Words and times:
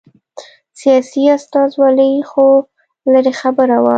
سیاسي 0.79 1.23
استازولي 1.37 2.13
خو 2.29 2.45
لرې 3.13 3.33
خبره 3.41 3.77
وه 3.83 3.89